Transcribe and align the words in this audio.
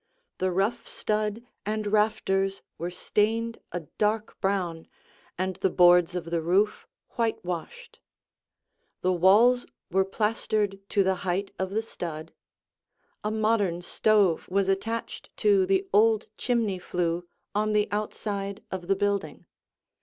The 0.39 0.49
rough 0.49 0.87
stud 0.87 1.43
and 1.63 1.85
rafters 1.85 2.63
were 2.79 2.89
stained 2.89 3.59
a 3.71 3.81
dark 3.99 4.35
brown, 4.41 4.87
and 5.37 5.57
the 5.57 5.69
boards 5.69 6.15
of 6.15 6.25
the 6.31 6.41
roof 6.41 6.87
whitewashed. 7.17 7.99
The 9.01 9.13
walls 9.13 9.67
were 9.91 10.03
plastered 10.03 10.79
to 10.89 11.03
the 11.03 11.17
height 11.21 11.51
of 11.59 11.69
the 11.69 11.83
stud. 11.83 12.33
A 13.23 13.29
modern 13.29 13.83
stove 13.83 14.49
was 14.49 14.67
attached 14.67 15.29
to 15.37 15.67
the 15.67 15.87
old 15.93 16.29
chimney 16.35 16.79
flue 16.79 17.27
on 17.53 17.73
the 17.73 17.87
outside 17.91 18.63
of 18.71 18.87
the 18.87 18.95
building. 18.95 19.45